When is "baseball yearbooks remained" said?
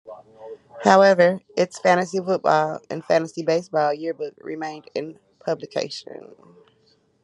3.43-4.89